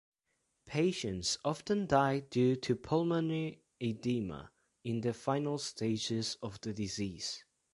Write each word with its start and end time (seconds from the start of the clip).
Patients 0.65 1.37
often 1.45 1.85
die 1.85 2.21
due 2.21 2.55
to 2.55 2.75
pulmonary 2.75 3.61
edema 3.79 4.51
in 4.83 4.99
the 5.01 5.13
final 5.13 5.59
stages 5.59 6.37
of 6.41 6.59
the 6.61 6.73
disease. 6.73 7.43